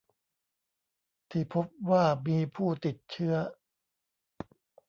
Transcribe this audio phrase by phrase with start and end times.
[1.31, 3.35] ที่พบว่ามีผู้ติดเชื้อ